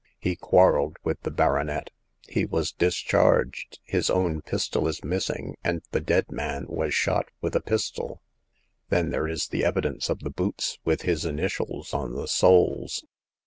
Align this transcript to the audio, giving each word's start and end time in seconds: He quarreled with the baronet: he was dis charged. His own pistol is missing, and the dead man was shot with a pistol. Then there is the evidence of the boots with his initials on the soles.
He 0.17 0.35
quarreled 0.35 0.97
with 1.03 1.21
the 1.21 1.29
baronet: 1.29 1.91
he 2.27 2.43
was 2.43 2.71
dis 2.71 2.95
charged. 2.95 3.77
His 3.83 4.09
own 4.09 4.41
pistol 4.41 4.87
is 4.87 5.03
missing, 5.03 5.57
and 5.63 5.83
the 5.91 5.99
dead 5.99 6.31
man 6.31 6.65
was 6.67 6.95
shot 6.95 7.27
with 7.39 7.55
a 7.55 7.61
pistol. 7.61 8.19
Then 8.89 9.11
there 9.11 9.27
is 9.27 9.49
the 9.49 9.63
evidence 9.63 10.09
of 10.09 10.21
the 10.21 10.31
boots 10.31 10.79
with 10.83 11.03
his 11.03 11.23
initials 11.23 11.93
on 11.93 12.13
the 12.15 12.27
soles. 12.27 13.05